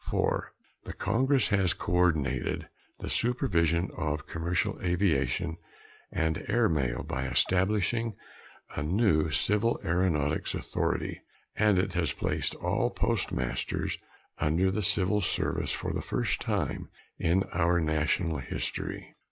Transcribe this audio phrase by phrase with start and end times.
[0.09, 0.51] (4)
[0.85, 2.67] The Congress has coordinated
[2.97, 5.57] the supervision of commercial aviation
[6.11, 8.15] and air mail by establishing
[8.75, 11.21] a new Civil Aeronautics Authority;
[11.55, 13.99] and it has placed all postmasters
[14.39, 16.89] under the civil service for the first time
[17.19, 19.13] in our national history.